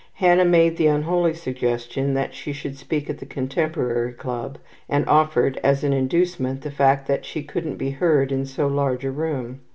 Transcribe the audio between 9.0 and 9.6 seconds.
a room.